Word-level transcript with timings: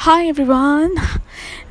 Hi 0.00 0.26
everyone 0.28 0.94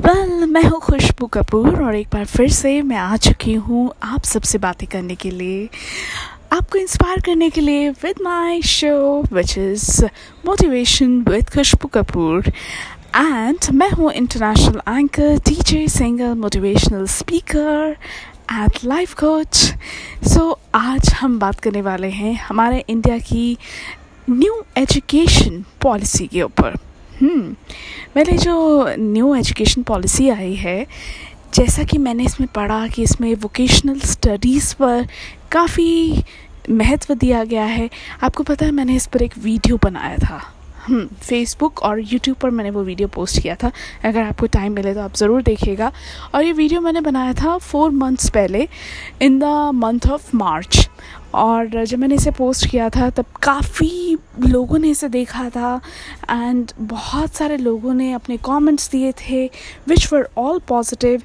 well 0.01 0.45
मैं 0.51 0.61
हूँ 0.63 0.79
खुशबू 0.81 1.25
कपूर 1.33 1.81
और 1.83 1.95
एक 1.95 2.07
बार 2.13 2.25
फिर 2.25 2.49
से 2.51 2.81
मैं 2.83 2.95
आ 2.97 3.17
चुकी 3.17 3.53
हूँ 3.53 3.91
आप 4.03 4.23
सबसे 4.23 4.57
बातें 4.57 4.87
करने 4.91 5.15
के 5.15 5.29
लिए। 5.31 5.69
आपको 6.53 6.77
इंस्पायर 6.77 7.21
करने 7.25 7.49
के 7.49 7.61
लिए 7.61 7.89
with 8.03 8.15
my 8.23 8.61
show 8.61 9.21
which 9.33 9.57
is 9.57 10.03
motivation 10.45 11.17
with 11.29 11.49
Khushboo 11.49 11.87
Kapoor. 11.93 12.47
And 12.47 13.69
मैं 13.73 13.89
हूँ 13.89 14.11
international 14.11 14.81
anchor 14.89 15.37
teacher 15.47 15.87
singer 15.91 16.33
motivational 16.33 17.05
speaker 17.15 17.95
at 18.53 18.83
life 18.85 19.13
coach 19.19 19.55
so 20.33 20.49
आज 20.75 21.13
हम 21.19 21.39
बात 21.39 21.59
करने 21.59 21.81
वाले 21.81 22.09
हैं 22.09 22.35
हमारे 22.39 22.83
इंडिया 22.89 23.17
की 23.31 23.57
न्यू 24.29 24.61
एजुकेशन 24.77 25.63
पॉलिसी 25.81 26.27
के 26.27 26.41
ऊपर। 26.41 26.77
मैंने 27.23 28.37
जो 28.37 28.85
न्यू 28.97 29.35
एजुकेशन 29.35 29.83
पॉलिसी 29.83 30.29
आई 30.29 30.53
है, 30.53 30.85
जैसा 31.53 31.83
कि 31.83 31.97
मैंने 31.97 32.23
इसमें 32.23 32.47
पढ़ा 32.55 32.87
कि 32.87 33.03
इसमें 33.03 33.33
वोकेशनल 33.35 33.99
स्टडीज़ 33.99 34.73
पर 34.75 35.07
काफ़ी 35.51 36.23
महत्व 36.69 37.13
दिया 37.13 37.43
गया 37.43 37.65
है। 37.65 37.89
आपको 38.23 38.43
पता 38.43 38.65
है 38.65 38.71
मैंने 38.71 38.95
इस 38.95 39.07
पर 39.07 39.21
एक 39.21 39.37
वीडियो 39.37 39.77
बनाया 39.83 40.17
था। 40.17 40.41
फेसबुक 40.89 41.81
और 41.83 41.99
यूट्यूब 42.01 42.37
पर 42.37 42.49
मैंने 42.49 42.69
वो 42.71 42.83
वीडियो 42.83 43.07
पोस्ट 43.09 43.41
किया 43.41 43.55
था। 43.55 43.71
अगर 44.05 44.21
आपको 44.21 44.47
टाइम 44.47 44.73
मिले 44.73 44.93
तो 44.93 45.01
आप 45.01 45.15
ज़रूर 45.15 45.41
देखिएगा। 45.43 45.91
और 46.35 46.43
ये 46.43 46.51
वीडियो 46.53 46.81
मैंने 46.81 47.01
बनाया 47.01 47.33
था 47.33 47.57
फोर 47.59 47.91
मंथ्स 47.93 48.29
पहले 48.29 48.67
in 49.21 49.39
the 49.39 49.71
month 49.75 50.09
of 50.11 50.35
March 50.35 50.87
और 51.35 51.83
जब 51.83 51.99
मैंने 51.99 52.15
इसे 52.15 52.31
पोस्ट 52.31 52.69
किया 52.69 52.89
था, 52.89 53.09
तब 53.09 53.25
काफ़ी 53.43 54.17
लोगों 54.41 54.77
ने 54.79 54.89
इसे 54.89 55.09
देखा 55.09 55.49
था। 55.49 55.79
एंड 56.29 56.71
बहुत 56.79 57.35
सारे 57.35 57.57
लोगों 57.57 57.93
ने 57.93 58.11
अपने 58.13 58.37
कमेंट्स 58.45 58.89
दिए 58.91 59.11
थे 59.21 59.45
विच 59.87 60.11
वर 60.13 60.27
ऑल 60.37 60.59
पॉजिटिव 60.67 61.23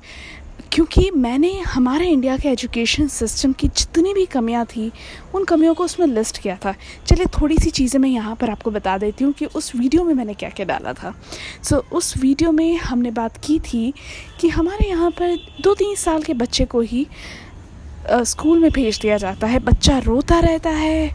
क्योंकि 0.73 1.11
मैंने 1.11 1.51
हमारे 1.61 2.07
इंडिया 2.09 2.37
के 2.37 2.49
एजुकेशन 2.49 3.09
सिस्टम 3.09 3.53
की 3.53 3.69
जितनी 3.69 4.13
भी 4.15 4.25
कमियाँ 4.27 4.65
थी 4.67 4.91
उन 5.35 5.45
कमियों 5.45 5.75
को 5.75 5.85
उसमें 5.85 6.07
लिस्ट 6.07 6.39
किया 6.39 6.57
था। 6.57 6.75
चलिए 7.07 7.27
थोड़ी 7.41 7.57
सी 7.59 7.71
चीज़ें 7.71 7.99
मैं 8.01 8.09
यहाँ 8.09 8.35
पर 8.37 8.51
आपको 8.51 8.71
बता 8.71 8.97
देती 8.99 9.25
हूँ 9.25 9.33
कि 9.33 9.47
उस 9.47 9.75
वीडियो 9.77 10.05
में 10.05 10.13
मैंने 10.15 10.35
क्या 10.35 10.51
क्या 10.51 10.67
डाला 10.67 10.93
था। 10.93 11.15
सो 11.63 11.77
so, 11.77 11.83
उस 11.93 12.17
वीडियो 12.17 12.53
में 12.53 12.77
हमने 12.77 13.11
बात 13.11 13.37
की 13.45 13.59
थी 13.63 13.93
कि 14.41 14.49
हमारे 14.49 14.89
यहाँ 14.89 15.11
पर 15.11 15.37
दो 15.63 15.75
तीन 15.75 15.95
साल 15.97 16.23
के 16.23 16.35
बच्चे 16.35 16.65
को 16.65 16.81
ही 16.81 17.07
स्कूल 18.11 18.59
में 18.59 18.71
भेज 18.71 18.99
दिया 19.03 19.17
जाता 19.17 19.47
है। 19.47 19.59
बच्चा 19.61 19.99
रोता 19.99 20.39
रहता 20.41 20.71
है 20.71 21.11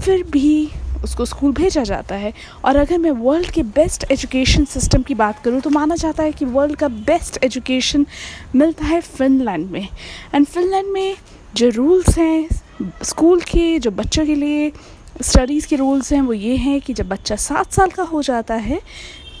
फिर 0.00 0.22
भी 0.30 0.70
उसको 1.04 1.24
स्कूल 1.24 1.52
भेजा 1.52 1.82
जाता 1.82 2.14
है। 2.14 2.32
और 2.64 2.76
अगर 2.76 2.98
मैं 2.98 3.10
वर्ल्ड 3.10 3.50
के 3.50 3.62
बेस्ट 3.62 4.04
एजुकेशन 4.12 4.64
सिस्टम 4.64 5.02
की 5.02 5.14
बात 5.14 5.42
करूँ 5.44 5.60
तो 5.60 5.70
माना 5.70 5.94
जाता 5.94 6.22
है 6.22 6.32
कि 6.32 6.44
वर्ल्ड 6.44 6.76
का 6.76 6.88
बेस्ट 6.88 7.42
एजुकेशन 7.44 8.06
मिलता 8.54 8.84
है 8.84 9.00
फिनलैंड 9.00 9.70
में। 9.70 9.88
एंड 10.34 10.46
फिनलैंड 10.46 10.92
में 10.92 11.16
जो 11.54 11.68
रूल्स 11.68 12.18
हैं 12.18 12.48
स्कूल 13.02 13.40
के, 13.40 13.78
जो 13.78 13.90
बच्चों 13.90 14.26
के 14.26 14.34
लिए 14.34 14.72
स्टडीज़ 15.22 15.66
के 15.68 15.76
रूल्स 15.76 16.12
हैं, 16.12 16.20
वो 16.20 16.32
ये 16.32 16.56
हैं 16.56 16.80
कि 16.80 16.94
जब 16.94 17.08
बच्चा 17.08 17.36
सात 17.36 17.72
साल 17.72 17.90
का 17.90 18.02
हो 18.02 18.22
जाता 18.22 18.54
है 18.54 18.80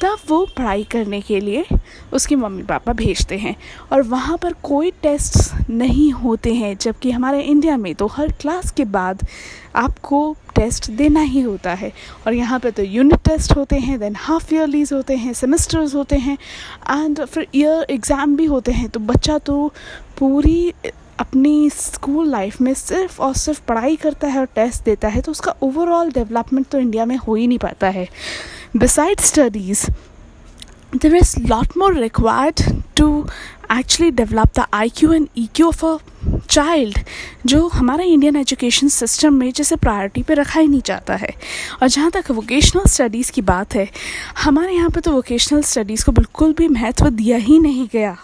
तब 0.02 0.18
वो 0.28 0.44
पढ़ाई 0.56 0.84
करने 0.84 1.20
के 1.20 1.38
लिए 1.40 1.64
उसके 2.12 2.36
मम्मी 2.36 2.62
पापा 2.62 2.92
भेजते 2.94 3.36
हैं। 3.38 3.54
और 3.92 4.02
वहाँ 4.04 4.36
पर 4.38 4.52
कोई 4.62 4.90
टेस्ट 5.02 5.70
नहीं 5.70 6.10
होते 6.12 6.54
हैं, 6.54 6.76
जबकि 6.76 7.10
हमारे 7.10 7.40
इंडिया 7.42 7.76
में 7.76 7.94
तो 7.94 8.06
हर 8.08 8.32
क्लास 8.40 8.70
के 8.70 8.84
बाद 8.86 9.26
आपको 9.76 10.36
टेस्ट 10.54 10.90
देना 10.90 11.20
ही 11.22 11.40
होता 11.40 11.74
है। 11.74 11.92
और 12.26 12.34
यहाँ 12.34 12.58
पे 12.60 12.70
तो 12.70 12.82
यूनिट 12.82 13.20
टेस्ट 13.24 13.56
होते 13.56 13.76
हैं 13.78 13.98
देन 14.00 14.16
हाफ़ 14.18 14.54
ईयरलीज 14.54 14.92
होते 14.92 15.16
हैं 15.16 15.32
सेमेस्टर्स 15.34 15.94
होते 15.94 16.16
हैं 16.18 16.36
एंड 16.90 17.24
फिर 17.24 17.46
ईयर 17.54 17.86
एग्ज़ाम 17.90 18.36
भी 18.36 18.44
होते 18.46 18.72
हैं। 18.72 18.88
तो 18.88 19.00
बच्चा 19.02 19.38
तो 19.40 19.72
पूरी 20.18 20.72
अपनी 21.20 21.70
स्कूल 21.70 22.28
लाइफ 22.30 22.60
में 22.60 22.72
सिर्फ़ 22.74 23.20
और 23.22 23.34
सिर्फ़ 23.34 23.60
पढ़ाई 23.68 23.96
करता 23.96 24.26
है 24.26 24.38
और 24.38 24.46
टेस्ट 24.54 24.84
देता 24.84 25.08
है 25.08 25.20
तो 25.20 25.32
उसका 25.32 25.54
ओवरऑल 25.62 26.10
डेवलपमेंट 26.12 26.66
तो 26.66 26.78
इंडिया 26.78 27.04
में 27.04 27.16
हो 27.16 27.34
ही 27.34 27.46
नहीं 27.46 27.58
पाता 27.58 27.88
है। 27.88 28.06
Besides 28.78 29.24
studies, 29.24 29.90
there 30.92 31.12
is 31.12 31.36
lot 31.48 31.74
more 31.74 31.92
required 31.92 32.62
to 32.94 33.26
actually 33.68 34.12
develop 34.12 34.52
the 34.52 34.68
IQ 34.72 35.16
and 35.16 35.34
EQ 35.34 35.68
of 35.70 35.82
a 35.82 36.17
child 36.50 36.98
जो 37.46 37.66
हमारा 37.68 38.04
इंडियन 38.04 38.36
एजुकेशन 38.36 38.88
सिस्टम 38.88 39.34
में 39.34 39.50
जैसे 39.52 39.76
प्रायोरिटी 39.76 40.22
पे 40.22 40.34
रखा 40.34 40.60
ही 40.60 40.68
नहीं 40.68 40.80
जाता 40.86 41.16
है। 41.16 41.32
और 41.82 41.88
जहाँ 41.88 42.10
तक 42.10 42.30
वोकेशनल 42.30 42.84
स्टडीज़ 42.84 43.30
की 43.32 43.42
बात 43.42 43.74
है, 43.74 43.88
हमारे 44.38 44.74
यहाँ 44.74 44.90
पे 44.90 45.00
तो 45.00 45.12
वोकेशनल 45.12 45.62
स्टडीज़ 45.62 46.04
को 46.04 46.12
बिल्कुल 46.12 46.52
भी 46.52 46.68
महत्व 46.68 47.08
दिया 47.10 47.36
ही 47.38 47.58
नहीं 47.58 47.86
गया। 47.92 48.16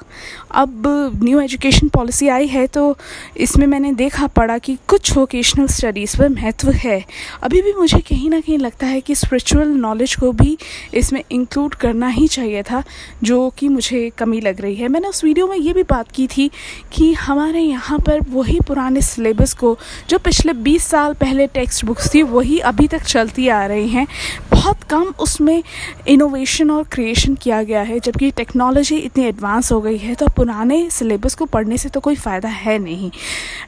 अब 0.53 0.82
न्यू 1.22 1.41
एजुकेशन 1.41 1.88
पॉलिसी 1.88 2.28
आई 2.28 2.47
है 2.47 2.66
तो 2.66 2.97
इसमें 3.37 3.66
मैंने 3.66 3.93
देखा 3.93 4.26
पड़ा 4.26 4.59
कि 4.59 4.76
कुछ 4.88 5.16
वोकेशनल 5.16 5.66
स्टडीज़ 5.69 6.16
पर 6.19 6.28
महत्व 6.28 6.71
है। 6.72 7.05
अभी 7.43 7.62
भी 7.62 7.72
मुझे 7.72 7.99
कहीं 8.00 8.31
ना 8.31 8.41
कहीं 8.41 8.59
लगता 8.59 8.87
है 8.87 9.00
कि 9.00 9.15
स्पिरिचुअल 9.15 9.69
नॉलेज 9.69 10.15
को 10.15 10.32
भी 10.32 10.56
इसमें 10.94 11.22
इंक्लूड 11.31 11.75
करना 11.75 12.09
ही 12.09 12.26
चाहिए 12.28 12.62
था, 12.62 12.82
जो 13.22 13.49
कि 13.59 13.69
मुझे 13.69 14.11
कमी 14.19 14.41
लग 14.41 14.61
रही 14.61 14.75
है। 14.75 14.88
मैंने 14.88 15.09
उस 15.09 15.25
वीडियो 15.25 15.47
में 15.47 15.56
ये 15.56 15.72
भी 15.72 15.82
बात 15.82 16.11
की 16.11 16.26
थी 16.26 16.50
कि 16.93 17.12
हमारे 17.15 17.61
यहाँ 17.61 17.82
पर 18.00 18.21
वही 18.28 18.59
पुराने 18.61 19.00
सिलेबस 19.03 19.53
को, 19.55 19.77
जो 20.09 20.19
पिछले 20.19 20.53
20 20.55 20.87
साल 20.87 21.15
पहले 21.15 21.47
टेक्स्ट 21.49 21.84
बुक्स 21.84 22.12
थी, 22.15 22.22
वही 22.25 22.59
अभी 22.61 22.87
तक 22.89 23.03
चलती 23.05 23.49
आ 23.49 23.65
रही 23.67 23.89
हैं। 23.89 24.06
बहुत 24.50 24.83
कम 24.83 25.12
उसमें 25.21 25.62
इनोवेशन 26.09 26.71
और 26.71 26.84
क्रिएशन 26.84 27.34
किया 27.34 27.62
गया 27.62 27.83
है, 27.83 27.99
जबकि 28.00 28.31
टेक्नोलॉजी 28.33 28.97
इतनी 28.99 29.25
एडवांस 29.25 29.73
हो 29.73 29.81
गई 29.81 29.99
है 29.99 30.15
तो 30.15 30.28
पुराने 30.37 30.89
सिलेबस 30.91 31.34
को 31.34 31.44
पढ़ने 31.47 31.78
से 31.78 31.89
तो 31.89 32.00
कोई 32.00 32.17
फ़ायदा 32.17 32.49
है 32.49 32.78
नहीं। 32.78 33.11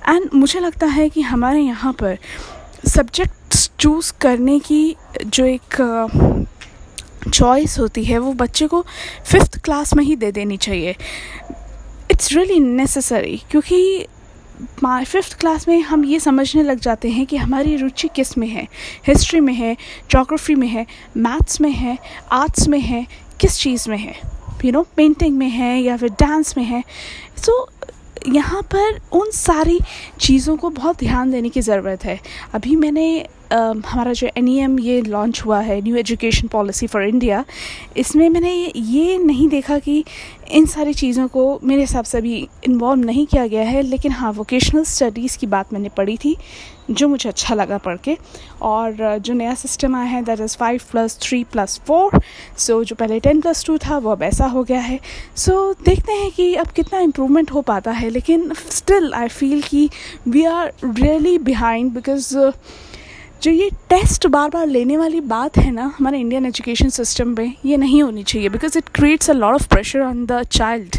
एंड 0.08 0.28
मुझे 0.34 0.60
लगता 0.60 0.86
है 0.88 1.08
कि 1.08 1.20
हमारे 1.22 1.60
यहाँ 1.60 1.92
पर 1.92 2.18
सब्जेक्ट 2.86 3.70
चूज़ 3.80 4.12
करने 4.20 4.58
की 4.60 4.96
जो 5.26 5.44
एक 5.44 6.46
चॉइस 7.26 7.78
होती 7.78 8.04
है, 8.04 8.18
वो 8.18 8.32
बच्चे 8.34 8.66
को 8.66 8.84
फिफ्थ 9.24 9.58
क्लास 9.64 9.94
में 9.94 10.02
ही 10.04 10.16
दे 10.16 10.30
देनी 10.32 10.56
चाहिए। 10.56 10.94
इट्स 12.10 12.32
रियली 12.32 12.58
नेसेसरी 12.60 13.42
क्योंकि 13.50 14.06
फिफ्थ 14.84 15.38
क्लास 15.40 15.66
में 15.68 15.80
हम 15.82 16.04
ये 16.04 16.20
समझने 16.20 16.62
लग 16.62 16.78
जाते 16.80 17.08
हैं 17.10 17.26
कि 17.26 17.36
हमारी 17.36 17.76
रुचि 17.76 18.08
किसमें 18.08 18.48
है? 18.48 18.66
हिस्ट्री 19.06 19.40
में 19.40 19.54
है 19.54 19.76
जोग्राफी 20.10 20.54
में 20.54 20.68
है 20.68 20.86
मैथ्स 21.16 21.60
में 21.60 21.70
है 21.70 21.98
आर्ट्स 22.32 22.68
में 22.68 22.80
है 22.80 23.06
किस 23.40 23.58
चीज़ 23.58 23.88
में 23.90 23.98
है? 23.98 24.14
यू 24.64 24.72
नो 24.72 24.86
पेंटिंग 24.96 25.36
में 25.36 25.48
है 25.48 25.80
या 25.82 25.96
फिर 25.96 26.10
डांस 26.20 26.56
में 26.56 26.64
है। 26.64 26.82
सो 27.36 27.52
so, 27.62 28.34
यहाँ 28.34 28.62
पर 28.62 29.00
उन 29.12 29.30
सारी 29.30 29.78
चीज़ों 30.20 30.56
को 30.56 30.70
बहुत 30.70 30.98
ध्यान 30.98 31.30
देने 31.30 31.48
की 31.48 31.60
ज़रूरत 31.60 32.04
है। 32.04 32.20
अभी 32.54 32.76
मैंने 32.76 33.26
हमारा 33.52 34.12
जो 34.12 34.28
एन 34.36 34.76
e 34.76 34.80
ये 34.80 35.00
लॉन्च 35.02 35.42
हुआ 35.44 35.60
है 35.60 35.80
new 35.82 35.96
education 35.96 36.48
policy 36.48 36.86
for 36.86 37.02
India 37.04 37.44
इसमें 37.96 38.28
मैंने 38.28 38.52
ये 38.76 39.18
नहीं 39.18 39.48
देखा 39.48 39.78
कि 39.78 40.04
इन 40.50 40.66
सारी 40.66 40.94
चीज़ों 40.94 41.26
को 41.28 41.58
मेरे 41.64 41.80
हिसाब 41.80 42.04
से 42.04 42.18
अभी 42.18 42.36
इन्वॉल्व 42.64 43.04
नहीं 43.04 43.26
किया 43.26 43.46
गया 43.46 43.62
है 43.62 43.82
लेकिन 43.82 44.12
हाँ 44.12 44.32
वोकेशनल 44.32 44.84
स्टडीज़ 44.84 45.38
की 45.38 45.46
बात 45.46 45.72
मैंने 45.72 45.88
पढ़ी 45.96 46.16
थी 46.16 46.36
जो 46.90 47.08
मुझे 47.08 47.28
अच्छा 47.28 47.54
लगा 47.54 47.78
पढ़ 47.78 47.96
के। 48.04 48.16
और 48.62 49.18
जो 49.18 49.34
नया 49.34 49.54
सिस्टम 49.54 49.96
आया 49.96 50.06
है 50.06 50.22
that 50.24 50.40
is 50.40 50.56
five 50.56 50.80
plus 50.90 51.18
three 51.22 51.42
plus 51.52 51.80
four 51.86 52.20
so 52.58 52.82
जो 52.84 52.96
पहले 52.96 53.18
टेन 53.20 53.40
प्लस 53.40 53.64
टू 53.66 53.78
था 53.78 53.98
वो 53.98 54.10
अब 54.10 54.22
ऐसा 54.22 54.46
हो 54.46 54.62
गया 54.64 54.80
है। 54.80 54.98
सो 55.36 55.52
so, 55.72 55.84
देखते 55.84 56.12
हैं 56.12 56.30
कि 56.30 56.54
अब 56.54 56.68
कितना 56.76 57.00
इम्प्रूवमेंट 57.00 57.50
हो 57.52 57.62
पाता 57.62 57.90
है 57.90 58.10
लेकिन 58.10 58.52
स्टिल 58.70 59.12
आई 59.14 59.28
फील 59.28 59.62
कि 59.62 59.88
we 60.28 60.44
are 60.44 60.72
really 60.84 61.38
behind 61.40 61.92
because 61.92 62.36
जो 63.42 63.50
ये 63.50 63.68
टेस्ट 63.90 64.26
बार 64.26 64.48
बार 64.50 64.66
लेने 64.66 64.96
वाली 64.96 65.20
बात 65.22 65.58
है 65.58 65.70
ना 65.70 65.92
हमारे 65.98 66.18
इंडियन 66.18 66.46
एजुकेशन 66.46 66.88
सिस्टम 66.88 67.34
में 67.38 67.52
ये 67.66 67.76
नहीं 67.76 68.02
होनी 68.02 68.22
चाहिए 68.22 68.48
because 68.48 68.78
it 68.78 68.88
creates 68.94 69.30
a 69.30 69.34
lot 69.34 69.54
of 69.54 69.68
pressure 69.68 70.00
on 70.00 70.24
the 70.26 70.42
child 70.42 70.96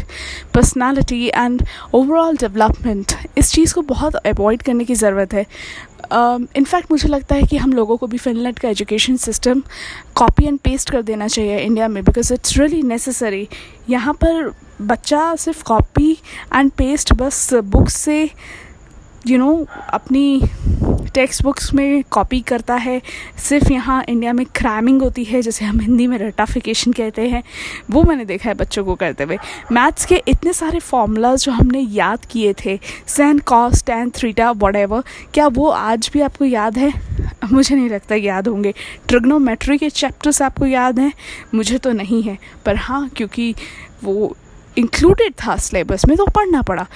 personality 0.54 1.26
and 1.26 1.62
overall 1.94 2.36
development 2.36 3.12
इस 3.38 3.52
चीज़ 3.52 3.74
को 3.74 3.82
बहुत 3.88 4.16
अवॉइड 4.16 4.62
करने 4.62 4.84
की 4.84 4.94
ज़रूरत 4.94 5.34
है। 5.34 5.46
इनफैक्ट 6.12 6.84
uh, 6.84 6.90
मुझे 6.90 7.08
लगता 7.08 7.34
है 7.34 7.42
कि 7.42 7.56
हम 7.56 7.72
लोगों 7.72 7.96
को 7.96 8.06
भी 8.06 8.18
फिनलैंड 8.18 8.58
का 8.58 8.68
education 8.68 9.16
system 9.16 9.62
copy 10.16 10.46
and 10.46 10.58
paste 10.58 10.90
कर 10.90 11.02
देना 11.02 11.28
चाहिए 11.28 11.58
इंडिया 11.58 11.88
में 11.88 12.02
बिकॉज़ 12.04 12.32
इट्स 12.34 12.56
रियली 12.58 12.82
नेसेसरी 12.82 13.46
यहाँ 13.90 14.14
पर 14.14 14.52
बच्चा 14.82 15.34
सिर्फ़ 15.36 15.62
कॉपी 15.64 16.12
एंड 16.54 16.70
पेस्ट 16.70 17.12
बस 17.14 17.52
बुक 17.54 17.88
से 17.88 18.28
यू 19.26 19.38
you 19.38 19.46
नो 19.46 19.52
know, 19.52 19.66
अपनी 19.88 20.42
टेक्स्ट 21.14 21.42
बुक्स 21.42 21.74
में 21.74 22.04
कॉपी 22.10 22.40
करता 22.40 22.74
है। 22.74 23.02
सिर्फ़ 23.38 23.72
यहाँ 23.72 24.04
इंडिया 24.08 24.32
में 24.32 24.46
क्रैमिंग 24.46 25.02
होती 25.02 25.24
है 25.24 25.42
जैसे 25.42 25.64
हम 25.64 25.80
हिंदी 25.80 26.06
में 26.06 26.18
रटाफिकेशन 26.18 26.92
कहते 26.92 27.28
हैं 27.28 27.42
वो 27.90 28.02
मैंने 28.02 28.24
देखा 28.24 28.48
है 28.48 28.54
बच्चों 28.54 28.84
को 28.84 28.94
करते 28.94 29.24
हुए। 29.24 29.38
मैथ्स 29.72 30.06
के 30.06 30.22
इतने 30.28 30.52
सारे 30.52 30.78
फॉर्मूलाज 30.78 31.44
जो 31.44 31.52
हमने 31.52 31.80
याद 31.80 32.24
किए 32.24 32.54
थे 32.64 32.78
सैन 33.06 33.38
कॉस 33.38 33.84
एंड 33.90 34.12
थ्रीटा 34.12 34.50
वट 34.50 35.04
क्या 35.34 35.46
वो 35.46 35.68
आज 35.68 36.10
भी 36.12 36.20
आपको 36.20 36.44
याद 36.44 36.78
है? 36.78 36.92
मुझे 37.52 37.74
नहीं 37.74 37.90
लगता 37.90 38.14
याद 38.14 38.48
होंगे। 38.48 38.74
ट्रिग्नोमेट्री 39.08 39.78
के 39.78 39.90
चैप्टर्स 39.90 40.42
आपको 40.42 40.66
याद 40.66 40.98
हैं? 40.98 41.12
मुझे 41.54 41.78
तो 41.78 41.92
नहीं 41.92 42.22
है। 42.22 42.38
पर 42.66 42.76
हाँ 42.76 43.08
क्योंकि 43.08 43.54
वो 44.04 44.36
इंक्लूडेड 44.78 45.32
था 45.32 45.56
सिलेबस 45.56 46.06
में 46.06 46.16
तो 46.16 46.26
पढ़ना 46.26 46.62
पड़ा। 46.62 46.86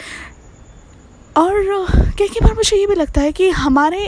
और 1.37 1.87
कई 2.19 2.27
कई 2.29 2.41
बार 2.43 2.55
मुझे 2.55 2.77
ये 2.77 2.87
भी 2.87 2.95
लगता 2.95 3.21
है 3.21 3.33
कि 3.33 3.49
हमारे 3.51 4.05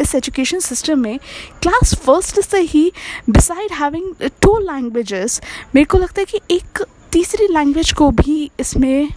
इस 0.00 0.14
एजुकेशन 0.14 0.58
सिस्टम 0.60 0.98
में 0.98 1.18
क्लास 1.62 1.94
फ़र्स्ट 2.04 2.40
से 2.40 2.60
ही 2.62 2.90
बिसाइड 3.30 3.72
हैविंग 3.72 4.28
टू 4.42 4.58
लैंग्वेजेस 4.60 5.40
मेरे 5.74 5.84
को 5.84 5.98
लगता 5.98 6.20
है 6.20 6.24
कि 6.24 6.40
एक 6.56 6.82
तीसरी 7.12 7.46
लैंग्वेज 7.48 7.92
को 7.92 8.10
भी 8.10 8.50
इसमें 8.60 9.08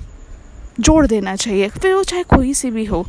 जोड़ 0.80 1.06
देना 1.08 1.36
चाहिए, 1.36 1.68
फिर 1.70 1.94
वो 1.94 2.04
चाहे 2.04 2.24
कोई 2.26 2.54
सी 2.54 2.72
भी 2.72 2.86
हो। 2.86 3.06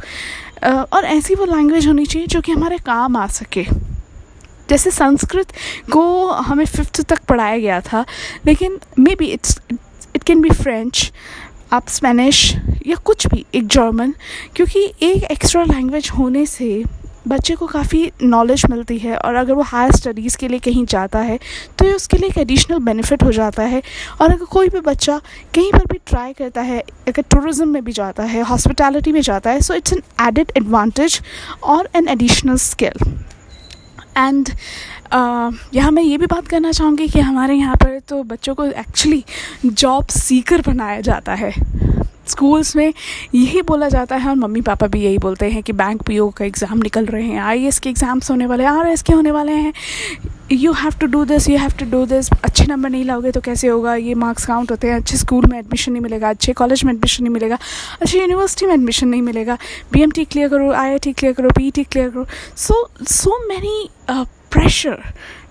और 0.65 1.05
ऐसी 1.05 1.35
वो 1.35 1.45
लैंग्वेज 1.45 1.87
होनी 1.87 2.07
चाहिए 2.07 2.27
जो 2.27 2.41
कि 2.41 2.53
हमारे 2.53 2.79
काम 2.79 3.17
आ 3.17 3.27
सके। 3.29 3.65
जैसे 4.69 4.91
संस्कृत 4.91 5.53
को 5.93 6.27
हमें 6.27 6.65
फिफ्थ 6.65 7.01
तक 7.03 7.25
पढ़ाया 7.29 7.59
गया 7.59 7.81
था, 7.81 8.05
लेकिन 8.47 8.79
maybe 9.15 9.27
it's 9.27 9.59
it 9.71 10.23
can 10.23 10.41
be 10.41 10.51
French 10.53 11.13
आप 11.75 11.89
स्पेनिश 11.89 12.41
या 12.87 12.97
कुछ 13.05 13.27
भी, 13.27 13.45
एक 13.55 13.67
जर्मन 13.67 14.13
क्योंकि 14.57 14.81
एक 15.03 15.23
एक्स्ट्रा 15.25 15.63
लैंग्वेज 15.65 16.11
होने 16.19 16.45
से 16.47 16.85
बच्चे 17.29 17.55
को 17.55 17.67
काफ़ी 17.67 18.11
नॉलेज 18.23 18.65
मिलती 18.71 18.99
है 18.99 19.17
और 19.17 19.35
अगर 19.35 19.53
वो 19.53 19.63
हायर 19.63 19.93
स्टडीज़ 19.93 20.37
के 20.39 20.49
लिए 20.49 20.59
कहीं 20.59 20.85
जाता 20.87 21.19
है 21.21 21.39
तो 21.79 21.85
ये 21.85 21.93
उसके 21.93 22.17
लिए 22.17 22.29
एक 22.29 22.39
एडिशनल 22.39 22.79
बेनिफिट 22.85 23.23
हो 23.23 23.33
जाता 23.33 23.63
है। 23.63 23.83
और 24.21 24.33
अगर 24.33 24.45
कोई 24.45 24.69
भी 24.69 24.81
बच्चा 24.83 25.19
कहीं 25.55 25.73
पर 25.73 25.85
भी 25.93 25.99
ट्राई 26.07 26.33
करता 26.33 26.61
है, 26.63 26.81
अगर 27.09 27.23
टूरिज़्म 27.31 27.69
में 27.69 27.85
भी 27.85 27.93
जाता 27.93 28.23
है 28.25 28.43
हॉस्पिटैलिटी 28.45 29.13
में 29.13 29.21
जाता 29.23 29.51
है 29.51 29.61
so 29.61 29.75
it's 29.75 29.93
an 29.93 30.03
added 30.29 30.53
advantage 30.57 31.21
और 31.65 31.89
एन 31.97 32.09
एडिशनल 32.09 32.57
स्किल 32.63 33.15
एंड 34.17 34.49
यहाँ 35.13 35.91
मैं 35.91 36.03
ये 36.03 36.19
भी 36.19 36.27
बात 36.27 36.49
करना 36.49 36.73
चाहूँगी 36.73 37.09
कि 37.09 37.21
हमारे 37.21 37.55
यहाँ 37.55 37.77
पर 37.77 37.99
तो 38.09 38.23
बच्चों 38.25 38.55
को 38.55 38.65
एक्चुअली 38.65 39.25
जॉब 39.67 40.07
सीकर 40.13 40.63
बनाया 40.67 41.01
जाता 41.03 41.35
है। 41.35 41.53
स्कूल्स 42.29 42.75
में 42.77 42.93
यही 43.35 43.63
बोला 43.63 43.89
जाता 43.89 44.17
है 44.17 44.29
और 44.29 44.37
मम्मी 44.37 44.61
पापा 44.61 44.87
भी 44.87 45.01
यही 45.01 45.19
बोलते 45.19 45.49
हैं 45.51 45.63
कि 45.63 45.73
बैंक 45.73 46.03
पीओ 46.03 46.29
का 46.29 46.45
एग्ज़ाम 46.45 46.79
निकल 46.79 47.07
रहे 47.07 47.25
हैं 47.25 47.41
आई 47.41 47.71
के 47.83 47.91
एग्ज़ाम्स 47.91 48.31
होने 48.31 48.47
वाले 48.47 48.65
हैं 48.65 48.71
आर 48.71 48.95
के 49.07 49.13
होने 49.13 49.31
वाले 49.31 49.53
हैं। 49.53 49.73
You 50.53 50.73
have 50.73 50.93
to 51.01 51.07
do 51.07 51.25
this 51.25 51.49
you 51.49 51.59
have 51.59 51.71
to 51.79 51.85
do 51.91 52.05
this 52.07 52.31
अच्छे 52.35 52.65
नंबर 52.67 52.91
नहीं 52.91 53.05
लाओगे 53.05 53.31
तो 53.33 53.41
कैसे 53.41 53.69
होगा? 53.69 53.95
ये 53.95 54.15
मार्क्स 54.15 54.47
काउंट 54.47 54.71
होते 54.71 54.89
हैं, 54.89 54.97
अच्छे 54.97 55.17
स्कूल 55.17 55.47
में 55.47 55.59
एडमिशन 55.59 55.93
नहीं 55.93 56.03
मिलेगा, 56.03 56.31
अच्छे 56.31 56.53
कॉलेज 56.53 56.85
में 56.85 56.93
एडमिशन 56.93 57.25
नहीं 57.25 57.33
मिलेगा, 57.35 57.59
अच्छी 58.01 58.19
यूनिवर्सिटी 58.19 58.67
में 58.67 58.75
एडमिशन 58.75 59.09
नहीं 59.09 59.23
मिलेगा। 59.23 59.59
बी 59.93 60.03
एम 60.03 60.11
टी 60.11 60.25
क्लियर 60.25 60.49
करो 60.49 60.71
आई 60.73 60.91
आई 60.91 60.99
टी 60.99 61.13
क्लियर 61.13 61.35
करो 61.35 61.51
पी 61.57 61.71
क्लियर 61.71 62.09
करो। 62.09 62.27
So 62.57 62.89
so 63.03 63.39
many 63.49 63.89
pressure 64.55 65.03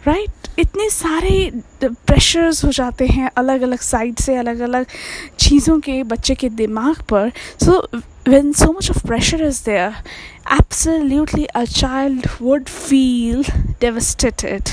right 0.07 0.47
इतने 0.59 0.89
सारे 0.89 1.51
प्रेशर्स 1.83 2.63
हो 2.65 2.71
जाते 2.71 3.05
हैं 3.07 3.29
अलग 3.38 3.61
अलग 3.61 3.79
साइड 3.81 4.19
से 4.19 4.35
अलग 4.35 4.59
अलग 4.59 4.85
चीज़ों 5.39 5.79
के 5.79 6.01
बच्चे 6.03 6.35
के 6.35 6.50
दिमाग 6.50 7.01
पर। 7.11 7.31
सो 7.63 7.81
when 8.25 8.53
so 8.57 8.67
much 8.73 8.89
of 8.91 8.97
pressure 9.07 9.41
is 9.45 9.57
there 9.63 9.95
absolutely 10.57 11.47
a 11.61 11.63
child 11.79 12.27
would 12.39 12.69
feel 12.69 13.44
devastated 13.81 14.71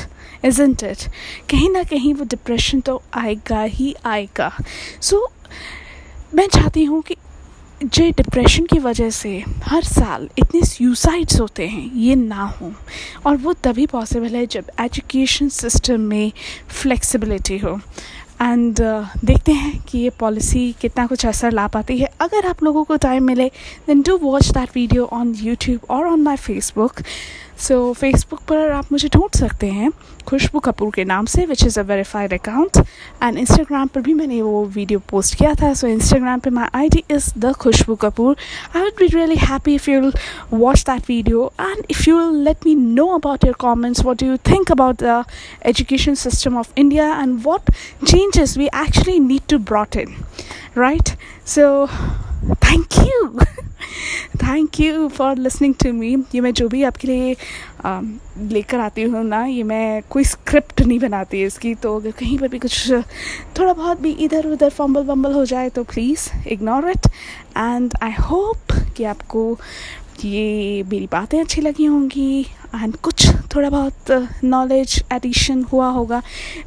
isn't 0.50 0.83
it? 0.83 1.09
कहीं 1.50 1.71
ना 1.71 1.83
कहीं 1.85 2.12
वो 2.15 2.25
डिप्रेशन 2.25 2.81
तो 2.81 3.00
आएगा 3.15 3.62
ही 3.62 3.94
आएगा। 4.06 4.53
सो 5.00 5.17
so, 5.17 6.35
मैं 6.35 6.47
चाहती 6.49 6.85
हूँ 6.85 7.03
कि 7.03 7.17
जो 7.82 8.05
डिप्रेशन 8.11 8.65
की 8.67 8.79
वजह 8.79 9.11
से 9.11 9.31
हर 9.65 9.82
साल 9.82 10.29
इतने 10.38 10.61
सुसाइड्स 10.67 11.41
होते 11.41 11.67
हैं 11.69 11.91
ये 11.94 12.15
ना 12.15 12.44
हो। 12.61 12.73
और 13.27 13.37
वो 13.37 13.53
तभी 13.65 13.87
पॉसिबल 13.87 14.35
है 14.37 14.47
जब 14.47 14.71
एजुकेशन 14.81 15.49
सिस्टम 15.49 16.00
में 16.00 16.32
फ्लेक्सिबिलिटी 16.69 17.59
हो। 17.59 17.81
एंड 18.43 18.77
uh, 18.77 19.25
देखते 19.25 19.53
हैं 19.53 19.79
कि 19.88 19.99
ये 19.99 20.11
पॉलिसी 20.11 20.75
कितना 20.81 21.06
कुछ 21.06 21.27
असर 21.27 21.53
ला 21.53 21.67
पाती 21.67 21.99
है। 21.99 22.09
अगर 22.21 22.47
आप 22.47 22.62
लोगों 22.65 22.85
को 22.85 22.97
टाइम 22.97 23.25
मिले 23.25 23.49
then 23.87 24.03
do 24.03 24.17
watch 24.19 24.50
that 24.50 24.71
video 24.75 25.05
on 25.12 25.35
YouTube 25.41 25.91
और 25.91 26.06
on 26.06 26.23
my 26.23 26.37
Facebook 26.37 27.03
so 27.61 27.75
so, 27.75 27.99
Facebook 27.99 28.41
पर 28.49 28.71
आप 28.73 28.93
मुझे 28.93 29.09
ढूंढ 29.09 29.37
सकते 29.37 29.67
हैं 29.71 29.91
खुशबू 30.27 30.59
कपूर 30.61 30.91
के 30.95 31.05
नाम 31.05 31.27
से 31.27 31.45
which 31.47 31.65
is 31.65 31.79
a 31.81 31.83
verified 31.83 32.33
account 32.35 32.77
and 33.23 33.39
Instagram 33.39 33.89
पर 33.95 34.01
भी 34.01 34.15
मैंने 34.15 34.41
वो 34.43 34.65
वीडियो 34.75 34.99
पोस्ट 35.11 35.35
किया 35.39 35.53
था. 35.55 35.73
सो 35.75 35.87
इंस्टाग्राम 35.87 36.41
पर 36.41 36.51
my 36.51 36.69
I 36.75 36.89
D 36.89 37.03
is 37.11 37.33
the 37.39 37.53
Khushboo 37.61 37.95
Kapoor. 38.05 38.37
I 38.77 38.83
would 38.83 39.01
be 39.01 39.07
really 39.07 39.37
happy 39.37 39.75
if 39.75 39.91
you 39.91 40.12
watch 40.53 40.85
that 40.91 41.09
video 41.09 41.53
and 41.61 41.85
if 41.91 42.09
you 42.09 42.19
let 42.43 42.67
me 42.67 42.75
know 42.75 43.07
about 43.19 43.45
your 43.45 43.55
comments 43.61 44.05
what 44.05 44.21
do 44.21 44.27
you 44.27 44.37
think 44.51 44.73
about 44.73 45.03
the 45.03 45.23
education 45.67 46.15
system 46.23 46.59
of 46.59 46.73
India 46.77 47.12
and 47.12 47.39
what 47.45 47.71
changes 48.07 48.57
we 48.59 48.67
actually 48.67 49.19
need 49.21 49.43
to 49.51 49.59
brought 49.71 49.97
in 49.97 50.15
right 50.79 51.17
so 51.49 51.87
thank 52.45 52.87
you 52.99 53.41
thank 54.37 54.81
you 54.81 55.09
for 55.09 55.37
listening 55.37 55.75
to 55.75 55.93
me 55.93 56.17
ये 56.35 56.41
मैं 56.41 56.53
जो 56.53 56.69
भी 56.69 56.83
आपके 56.83 57.09
लिए 57.09 57.37
लेकर 58.53 58.81
आती 58.81 59.03
हूँ 59.03 59.25
ना, 59.25 59.45
ये 59.45 59.63
मैं 59.63 60.03
कोई 60.11 60.25
स्क्रिप्ट 60.25 60.83
नहीं 60.83 60.99
बनाती 60.99 61.43
इसकी 61.43 61.75
तो 61.75 61.97
अगर 61.97 62.11
कहीं 62.11 62.39
पर 62.39 62.49
भी 62.49 62.59
कुछ, 62.59 62.93
थोड़ा 63.59 63.73
बहुत 63.73 64.01
भी 64.01 64.11
इधर 64.11 64.47
उधर 64.47 64.71
फंबल 64.71 65.03
वम्बल 65.03 65.33
हो 65.33 65.45
जाए 65.45 65.69
तो 65.69 65.85
please 65.85 66.49
ignore 66.49 66.91
it 66.91 67.07
and 67.57 67.95
I 68.03 68.13
hope 68.13 68.73
कि 68.97 69.05
आपको 69.05 69.59
ये 70.25 70.83
मेरी 70.83 71.09
बातें 71.13 71.41
अच्छी 71.41 71.61
लगी 71.61 71.85
होंगी 71.85 72.47
एंड 72.75 72.97
कुछ 72.97 73.30
थोड़ा 73.55 73.70
बहुत 73.70 74.29
नॉलेज 74.44 75.02
एडिशन 75.12 75.62
हुआ 75.73 75.88
होगा। 75.91 76.23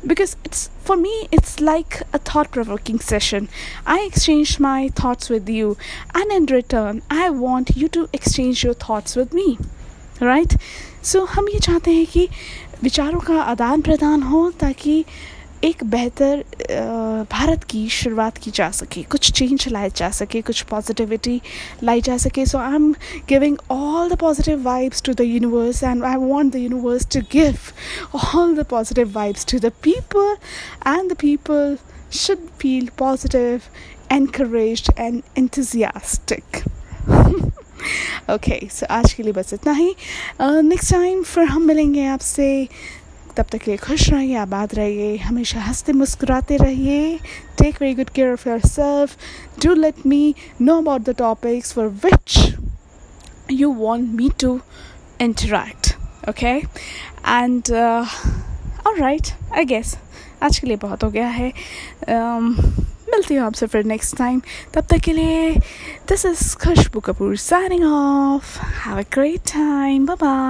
Because 0.08 0.36
it's 0.46 0.70
for 0.86 0.98
me 0.98 1.20
it's 1.34 1.60
like 1.62 2.02
a 2.14 2.18
thought 2.30 2.48
provoking 2.48 3.00
session 3.00 3.48
I 3.88 4.06
exchange 4.06 4.58
my 4.62 4.90
thoughts 5.04 5.32
with 5.32 5.50
you 5.50 5.76
and 6.18 6.32
in 6.32 6.48
return 6.52 7.02
I 7.12 7.30
want 7.30 7.78
you 7.78 7.88
to 7.94 8.08
exchange 8.16 8.66
your 8.66 8.76
thoughts 8.90 9.18
with 9.18 9.36
me 9.36 9.56
right 10.22 10.58
so 11.04 11.24
हम 11.26 11.48
ये 11.50 11.60
चाहते 11.60 11.92
हैं 11.92 12.06
कि 12.06 12.28
विचारों 12.84 13.20
का 13.20 13.42
आदान 13.42 13.82
प्रदान 13.82 14.22
हो 14.24 14.50
ताकि 14.60 15.04
एक 15.64 15.84
बेहतर 15.84 16.44
भारत 17.32 17.64
की 17.64 17.88
शुरुआत 17.90 18.38
की 18.38 18.52
जा 18.52 18.70
सके, 18.72 19.04
कुछ 19.04 19.32
चेंज 19.32 19.68
लाया 19.68 19.88
जा 19.88 20.10
सके, 20.10 20.42
कुछ 20.42 20.62
पॉजिटिविटी 20.62 21.42
लाई 21.84 22.02
जा 22.02 22.18
सके। 22.18 22.46
So 22.46 22.58
I 22.58 22.76
am 22.76 22.92
giving 23.30 23.58
all 23.72 24.10
the 24.10 24.18
positive 24.20 24.64
vibes 24.64 25.02
to 25.02 25.14
the 25.14 25.22
universe 25.22 25.84
and 25.84 26.04
I 26.04 26.16
want 26.16 26.54
the 26.54 26.56
universe 26.56 27.08
to 27.08 27.22
give 27.32 27.58
all 28.36 28.56
the 28.56 28.66
positive 28.66 29.12
vibes 29.16 29.46
to 29.46 29.60
the 29.60 29.72
people 29.84 30.36
and 30.88 31.12
the 31.12 31.16
people 31.16 31.78
should 32.12 32.48
feel 32.60 32.90
positive 32.98 33.62
encouraged 34.12 34.90
and 34.98 35.24
enthusiastic. 35.36 36.64
Okay 38.32 38.68
so 38.72 38.86
आज 38.86 39.14
के 39.14 39.24
लिए 39.24 39.34
बस 39.34 39.54
इतना 39.54 39.72
ही। 39.72 39.96
Next 40.42 40.92
time 40.94 41.24
फिर 41.24 41.44
हम 41.44 41.62
मिलेंगे 41.62 42.06
आपसे। 42.06 42.68
तब 43.38 43.46
तक 43.52 43.58
के 43.58 43.72
लिए 43.72 43.78
खुश 43.78 44.10
रहिए 44.10 44.36
आबाद 44.38 44.76
रहिए 44.76 45.16
हमेशा 45.18 45.62
हँसते 45.62 45.94
मुस्कुराते 45.94 46.58
रहिए। 46.58 47.18
Take 47.60 47.82
very 47.82 47.94
good 47.96 48.10
care 48.10 48.32
of 48.34 48.48
yourself 48.68 49.18
do 49.66 49.74
let 49.74 50.06
me 50.06 50.24
know 50.62 50.78
about 50.82 51.02
the 51.02 51.16
topics 51.18 51.74
for 51.74 51.88
which 52.06 52.56
you 53.52 53.72
want 53.74 54.14
me 54.16 54.30
to 54.42 54.60
interact 55.22 55.96
okay 56.30 56.56
and 57.28 57.72
और 58.88 59.00
राइट 59.00 59.28
आई 59.56 59.66
गेस 59.66 59.98
आज 60.44 60.60
के 60.60 60.68
लिए 60.68 60.78
बहुत 60.78 61.04
हो 61.04 61.10
गया 61.10 61.28
है। 61.28 61.52
Um, 62.04 62.48
मिलती 63.10 63.36
हूँ 63.36 63.46
आपसे 63.46 63.66
फिर 63.68 63.84
नेक्स्ट 63.86 64.16
टाइम 64.18 64.42
तब 64.74 64.86
तक 64.86 65.00
के 65.06 65.14
लिए 65.14 65.50
this 66.10 66.26
is 66.26 66.56
Khushboo 66.58 67.00
Kapoor 67.00 67.36
signing 67.38 67.84
off 67.86 68.58
have 68.60 68.98
a 68.98 69.04
great 69.14 69.40
time 69.40 70.06
bye 70.06 70.16
bye 70.16 70.44